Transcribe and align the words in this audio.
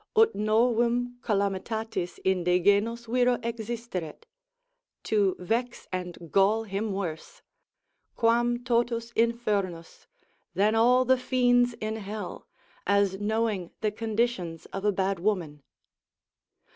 ut 0.15 0.33
novum 0.33 1.19
calamitatis 1.21 2.17
inde 2.25 2.57
genus 2.65 3.05
viro 3.05 3.35
existeret, 3.43 4.23
to 5.03 5.35
vex 5.37 5.87
and 5.93 6.31
gall 6.31 6.63
him 6.63 6.91
worse 6.91 7.43
quam 8.15 8.57
totus 8.63 9.11
infernus 9.13 10.07
than 10.55 10.73
all 10.73 11.05
the 11.05 11.19
fiends 11.19 11.75
in 11.75 11.97
hell, 11.97 12.47
as 12.87 13.19
knowing 13.19 13.69
the 13.81 13.91
conditions 13.91 14.65
of 14.73 14.83
a 14.83 14.91
bad 14.91 15.19
woman. 15.19 15.61